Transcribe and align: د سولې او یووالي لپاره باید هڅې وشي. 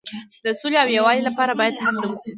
د 0.45 0.47
سولې 0.59 0.77
او 0.83 0.89
یووالي 0.97 1.23
لپاره 1.29 1.51
باید 1.59 1.81
هڅې 1.83 2.05
وشي. 2.07 2.29